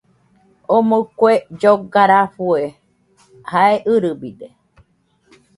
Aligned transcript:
Omo 0.75 0.97
kue 1.17 1.33
lloga 1.59 2.03
rafue 2.11 2.63
jae 3.49 3.75
ɨrɨbide 3.93 4.47